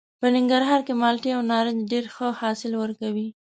[0.19, 3.27] په ننګرهار کې مالټې او نارنج ډېر ښه حاصل ورکوي.